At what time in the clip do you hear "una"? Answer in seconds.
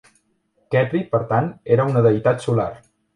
1.91-2.03